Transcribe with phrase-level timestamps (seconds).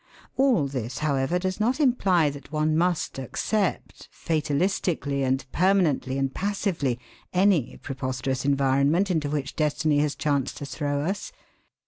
[0.35, 6.99] All this, however, does not imply that one must accept, fatalistically and permanently and passively,
[7.33, 11.31] any preposterous environment into which destiny has chanced to throw us.